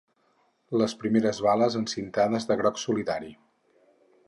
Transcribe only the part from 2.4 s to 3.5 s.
de groc solidari!